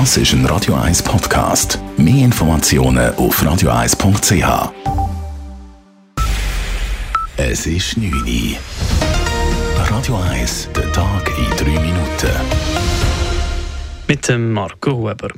Das 0.00 0.16
ist 0.16 0.32
ein 0.32 0.44
Radio 0.46 0.74
1 0.74 1.04
Podcast. 1.04 1.78
Mehr 1.96 2.24
Informationen 2.24 3.14
auf 3.14 3.40
radio1.ch. 3.40 4.72
Es 7.36 7.64
ist 7.64 7.96
9 7.96 8.12
Uhr. 8.12 8.56
Radio 9.88 10.16
1, 10.16 10.70
der 10.74 10.92
Tag 10.92 11.30
in 11.38 11.76
3 11.76 11.80
Minuten. 11.80 12.32
Mit 14.08 14.28
dem 14.28 14.52
Marco 14.52 14.96
Huber. 14.96 15.28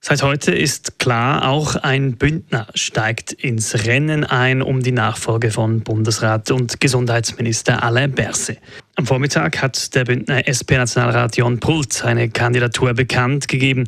Seit 0.00 0.22
heute 0.22 0.54
ist 0.54 0.98
klar, 0.98 1.46
auch 1.46 1.76
ein 1.76 2.16
Bündner 2.16 2.68
steigt 2.74 3.32
ins 3.32 3.84
Rennen 3.84 4.24
ein 4.24 4.62
um 4.62 4.82
die 4.82 4.92
Nachfolge 4.92 5.50
von 5.50 5.80
Bundesrat 5.80 6.50
und 6.50 6.80
Gesundheitsminister 6.80 7.82
Alain 7.82 8.12
Berset. 8.12 8.60
Am 8.98 9.06
Vormittag 9.06 9.62
hat 9.62 9.94
der 9.94 10.06
Bündner 10.06 10.48
SP-Nationalrat 10.50 11.36
Jon 11.36 11.60
Pult 11.60 11.92
seine 11.92 12.30
Kandidatur 12.30 12.94
bekannt 12.94 13.46
gegeben. 13.46 13.84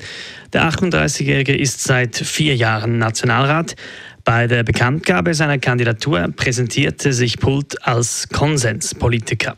Der 0.52 0.70
38-Jährige 0.70 1.56
ist 1.56 1.82
seit 1.82 2.16
vier 2.16 2.54
Jahren 2.54 2.98
Nationalrat. 2.98 3.74
Bei 4.22 4.46
der 4.46 4.62
Bekanntgabe 4.62 5.34
seiner 5.34 5.58
Kandidatur 5.58 6.28
präsentierte 6.36 7.12
sich 7.12 7.40
Pult 7.40 7.84
als 7.84 8.28
Konsenspolitiker. 8.28 9.56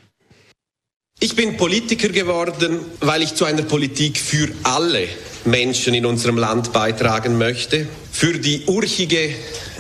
Ich 1.20 1.37
bin 1.37 1.59
Politiker 1.59 2.09
geworden, 2.09 2.78
weil 3.00 3.20
ich 3.20 3.34
zu 3.34 3.45
einer 3.45 3.61
Politik 3.61 4.16
für 4.16 4.48
alle 4.62 5.06
Menschen 5.45 5.92
in 5.92 6.06
unserem 6.06 6.39
Land 6.39 6.73
beitragen 6.73 7.37
möchte. 7.37 7.87
Für 8.11 8.39
die 8.39 8.62
urchige 8.69 9.34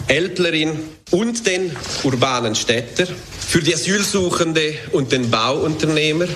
Ältlerin 0.06 0.78
und 1.12 1.46
den 1.46 1.70
urbanen 2.02 2.54
Städter, 2.54 3.06
für 3.06 3.60
die 3.60 3.74
Asylsuchende 3.74 4.74
und 4.92 5.12
den 5.12 5.30
Bauunternehmer, 5.30 6.26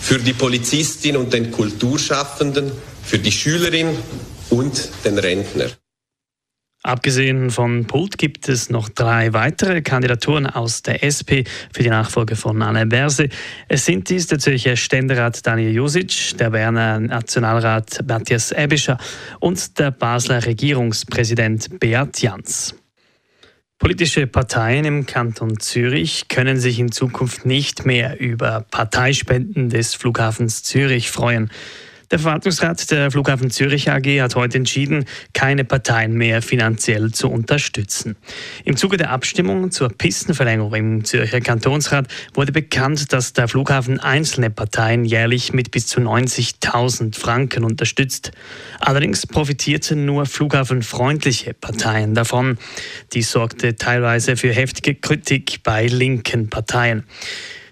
für 0.00 0.18
die 0.18 0.32
Polizistin 0.32 1.16
und 1.16 1.32
den 1.32 1.50
Kulturschaffenden, 1.50 2.72
für 3.04 3.18
die 3.18 3.32
Schülerin 3.32 3.88
und 4.50 4.88
den 5.04 5.18
Rentner. 5.18 5.66
Abgesehen 6.84 7.50
von 7.50 7.84
Pult 7.86 8.18
gibt 8.18 8.48
es 8.48 8.68
noch 8.68 8.88
drei 8.88 9.32
weitere 9.32 9.82
Kandidaturen 9.82 10.46
aus 10.46 10.82
der 10.82 11.04
SP 11.06 11.46
für 11.72 11.84
die 11.84 11.90
Nachfolge 11.90 12.34
von 12.34 12.60
Anne 12.60 12.86
Berse. 12.86 13.28
Es 13.68 13.84
sind 13.84 14.08
dies 14.08 14.26
der 14.26 14.40
Zürcher 14.40 14.74
Ständerat 14.74 15.46
Daniel 15.46 15.72
Josic, 15.72 16.36
der 16.38 16.50
Berner 16.50 16.98
Nationalrat 16.98 18.00
Matthias 18.08 18.50
Ebischer 18.50 18.98
und 19.38 19.78
der 19.78 19.92
Basler 19.92 20.44
Regierungspräsident 20.44 21.78
Beat 21.78 22.20
Jans. 22.20 22.74
Politische 23.82 24.28
Parteien 24.28 24.84
im 24.84 25.06
Kanton 25.06 25.58
Zürich 25.58 26.28
können 26.28 26.60
sich 26.60 26.78
in 26.78 26.92
Zukunft 26.92 27.44
nicht 27.44 27.84
mehr 27.84 28.20
über 28.20 28.64
Parteispenden 28.70 29.70
des 29.70 29.96
Flughafens 29.96 30.62
Zürich 30.62 31.10
freuen. 31.10 31.50
Der 32.12 32.18
Verwaltungsrat 32.18 32.90
der 32.90 33.10
Flughafen 33.10 33.50
Zürich 33.50 33.90
AG 33.90 34.20
hat 34.20 34.34
heute 34.34 34.58
entschieden, 34.58 35.06
keine 35.32 35.64
Parteien 35.64 36.12
mehr 36.12 36.42
finanziell 36.42 37.10
zu 37.10 37.30
unterstützen. 37.30 38.16
Im 38.66 38.76
Zuge 38.76 38.98
der 38.98 39.08
Abstimmung 39.08 39.70
zur 39.70 39.88
Pistenverlängerung 39.88 40.74
im 40.74 41.04
Zürcher 41.06 41.40
Kantonsrat 41.40 42.08
wurde 42.34 42.52
bekannt, 42.52 43.14
dass 43.14 43.32
der 43.32 43.48
Flughafen 43.48 43.98
einzelne 43.98 44.50
Parteien 44.50 45.06
jährlich 45.06 45.54
mit 45.54 45.70
bis 45.70 45.86
zu 45.86 46.00
90.000 46.00 47.18
Franken 47.18 47.64
unterstützt. 47.64 48.32
Allerdings 48.78 49.26
profitierten 49.26 50.04
nur 50.04 50.26
flughafenfreundliche 50.26 51.54
Parteien 51.54 52.14
davon. 52.14 52.58
Dies 53.14 53.30
sorgte 53.30 53.76
teilweise 53.76 54.36
für 54.36 54.52
heftige 54.52 54.94
Kritik 54.96 55.62
bei 55.62 55.86
linken 55.86 56.50
Parteien. 56.50 57.04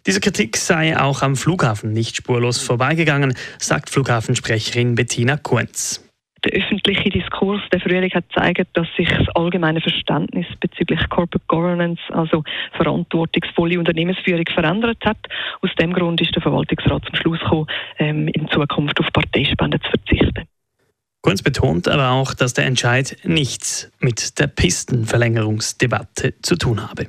Diese 0.06 0.20
Kritik 0.20 0.56
sei 0.56 0.98
auch 0.98 1.22
am 1.22 1.36
Flughafen 1.36 1.92
nicht 1.92 2.16
spurlos 2.16 2.60
vorbeigegangen, 2.60 3.34
sagt 3.58 3.90
Flughafensprecherin 3.90 4.94
Bettina 4.94 5.36
Kunz. 5.36 6.04
Der 6.44 6.52
öffentliche 6.52 7.10
Diskurs 7.10 7.60
der 7.70 7.80
Frühling 7.80 8.10
hat 8.12 8.26
gezeigt, 8.30 8.68
dass 8.72 8.86
sich 8.96 9.08
das 9.10 9.28
allgemeine 9.34 9.80
Verständnis 9.82 10.46
bezüglich 10.58 11.00
Corporate 11.10 11.44
Governance, 11.48 12.00
also 12.10 12.44
verantwortungsvolle 12.72 13.78
Unternehmensführung, 13.78 14.44
verändert 14.54 15.04
hat. 15.04 15.18
Aus 15.60 15.70
dem 15.78 15.92
Grund 15.92 16.20
ist 16.22 16.34
der 16.34 16.40
Verwaltungsrat 16.40 17.04
zum 17.04 17.14
Schluss 17.14 17.40
gekommen, 17.40 17.66
ähm, 17.98 18.28
in 18.28 18.48
Zukunft 18.48 18.98
auf 19.00 19.06
Parteispenden 19.12 19.82
zu 19.82 19.90
verzichten. 19.90 20.44
Kunz 21.22 21.42
betont 21.42 21.86
aber 21.88 22.12
auch, 22.12 22.32
dass 22.32 22.54
der 22.54 22.64
Entscheid 22.64 23.18
nichts 23.24 23.92
mit 24.00 24.38
der 24.38 24.46
Pistenverlängerungsdebatte 24.46 26.40
zu 26.40 26.56
tun 26.56 26.88
habe. 26.88 27.08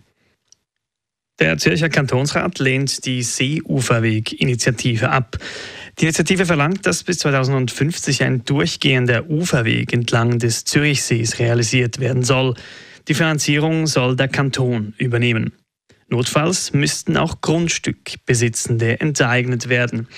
Der 1.42 1.58
Zürcher 1.58 1.90
Kantonsrat 1.90 2.60
lehnt 2.60 3.04
die 3.08 3.24
Seeuferweg-Initiative 3.24 5.10
ab. 5.10 5.40
Die 5.98 6.04
Initiative 6.04 6.46
verlangt, 6.46 6.86
dass 6.86 7.04
bis 7.04 7.18
2050 7.18 8.22
ein 8.22 8.46
durchgehender 8.46 9.28
Uferweg 9.28 9.92
entlang 9.92 10.38
des 10.38 10.66
Zürichsees 10.66 11.40
realisiert 11.40 12.00
werden 12.00 12.22
soll. 12.22 12.54
Die 13.08 13.16
Finanzierung 13.16 13.88
soll 13.88 14.16
der 14.16 14.28
Kanton 14.28 14.94
übernehmen. 15.00 15.52
Notfalls 16.12 16.74
müssten 16.74 17.16
auch 17.16 17.40
Grundstückbesitzende 17.40 19.00
enteignet 19.00 19.70
werden. 19.70 20.10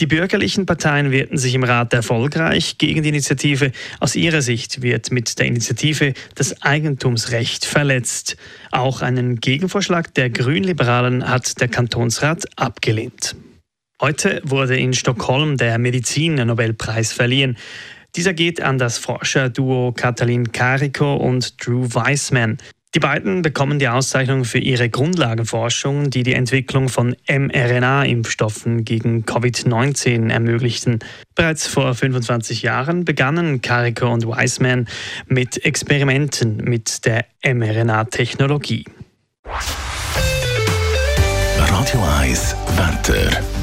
Die 0.00 0.06
bürgerlichen 0.06 0.66
Parteien 0.66 1.12
wehrten 1.12 1.38
sich 1.38 1.54
im 1.54 1.62
Rat 1.62 1.94
erfolgreich 1.94 2.76
gegen 2.76 3.04
die 3.04 3.10
Initiative. 3.10 3.70
Aus 4.00 4.16
ihrer 4.16 4.42
Sicht 4.42 4.82
wird 4.82 5.12
mit 5.12 5.38
der 5.38 5.46
Initiative 5.46 6.14
das 6.34 6.60
Eigentumsrecht 6.62 7.64
verletzt. 7.64 8.36
Auch 8.72 9.00
einen 9.00 9.36
Gegenvorschlag 9.36 10.12
der 10.14 10.28
Grünliberalen 10.28 11.28
hat 11.28 11.60
der 11.60 11.68
Kantonsrat 11.68 12.44
abgelehnt. 12.56 13.36
Heute 14.02 14.40
wurde 14.44 14.76
in 14.76 14.92
Stockholm 14.92 15.56
der 15.56 15.78
Medizin-Nobelpreis 15.78 17.12
verliehen. 17.12 17.56
Dieser 18.16 18.34
geht 18.34 18.60
an 18.60 18.78
das 18.78 18.98
Forscherduo 18.98 19.92
Katalin 19.92 20.50
Kariko 20.50 21.14
und 21.14 21.64
Drew 21.64 21.86
Weissman. 21.94 22.58
Die 22.94 23.00
beiden 23.00 23.42
bekommen 23.42 23.78
die 23.78 23.88
Auszeichnung 23.88 24.46
für 24.46 24.58
ihre 24.58 24.88
Grundlagenforschung, 24.88 26.08
die 26.08 26.22
die 26.22 26.32
Entwicklung 26.32 26.88
von 26.88 27.14
mRNA-Impfstoffen 27.28 28.84
gegen 28.84 29.24
Covid-19 29.24 30.30
ermöglichten. 30.30 31.00
Bereits 31.34 31.66
vor 31.66 31.94
25 31.94 32.62
Jahren 32.62 33.04
begannen 33.04 33.60
Kariko 33.60 34.10
und 34.10 34.26
Weissman 34.26 34.88
mit 35.26 35.64
Experimenten 35.66 36.56
mit 36.64 37.04
der 37.04 37.26
mRNA-Technologie. 37.44 38.86
Radio 41.58 42.02
1 42.20 42.56
Wetter. 42.76 43.57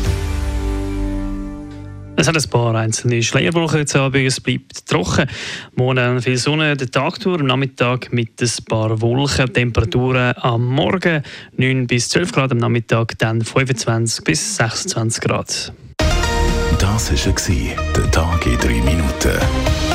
Es 2.25 2.29
hat 2.29 2.43
ein 2.43 2.49
paar 2.49 2.73
einzelne 2.73 3.21
Schleierwochen 3.21 3.81
jetzt 3.81 3.95
Abend. 3.95 4.25
Es 4.25 4.41
bleibt 4.41 4.87
trocken. 4.87 5.29
Morgen 5.75 6.19
viel 6.23 6.37
Sonne, 6.37 6.75
der 6.75 6.89
Tag 6.89 7.19
durch, 7.19 7.39
am 7.39 7.45
Nachmittag 7.45 8.11
mit 8.11 8.41
ein 8.41 8.65
paar 8.67 8.99
Wolken. 8.99 9.53
Temperaturen 9.53 10.33
am 10.37 10.65
Morgen 10.65 11.21
9 11.55 11.85
bis 11.85 12.09
12 12.09 12.31
Grad, 12.31 12.51
am 12.51 12.57
Nachmittag 12.57 13.15
dann 13.19 13.43
25 13.43 14.23
bis 14.23 14.55
26 14.55 15.21
Grad. 15.21 15.71
Das 16.79 17.11
war 17.11 17.75
der 17.95 18.09
Tag 18.11 18.45
in 18.47 18.57
3 18.57 18.69
Minuten. 18.81 19.94